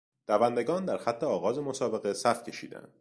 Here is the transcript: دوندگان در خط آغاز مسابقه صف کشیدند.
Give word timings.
دوندگان 0.27 0.85
در 0.85 0.97
خط 0.97 1.23
آغاز 1.23 1.59
مسابقه 1.59 2.13
صف 2.13 2.43
کشیدند. 2.43 2.99